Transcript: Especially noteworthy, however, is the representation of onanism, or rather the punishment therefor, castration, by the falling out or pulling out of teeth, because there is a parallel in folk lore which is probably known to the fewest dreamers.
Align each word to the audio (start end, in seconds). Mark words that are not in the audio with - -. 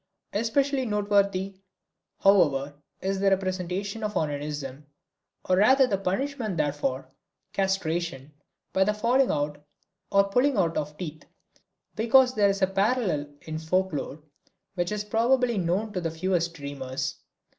Especially 0.33 0.83
noteworthy, 0.83 1.61
however, 2.21 2.73
is 3.01 3.19
the 3.19 3.29
representation 3.29 4.03
of 4.03 4.15
onanism, 4.17 4.87
or 5.45 5.57
rather 5.57 5.85
the 5.85 5.99
punishment 5.99 6.57
therefor, 6.57 7.07
castration, 7.53 8.33
by 8.73 8.83
the 8.83 8.95
falling 8.95 9.29
out 9.29 9.63
or 10.11 10.27
pulling 10.27 10.57
out 10.57 10.75
of 10.75 10.97
teeth, 10.97 11.25
because 11.93 12.33
there 12.33 12.49
is 12.49 12.63
a 12.63 12.65
parallel 12.65 13.31
in 13.43 13.59
folk 13.59 13.93
lore 13.93 14.23
which 14.73 14.91
is 14.91 15.03
probably 15.03 15.59
known 15.59 15.93
to 15.93 16.01
the 16.01 16.09
fewest 16.09 16.55
dreamers. 16.55 17.17